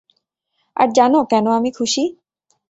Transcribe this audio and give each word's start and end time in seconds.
আর 0.77 0.87
জানো 0.91 1.19
কেন 1.31 1.45
আমি 1.57 1.69
খুশি? 1.71 2.03